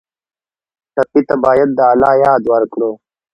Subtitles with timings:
[0.93, 2.91] ټپي ته باید د الله یاد ورکړو.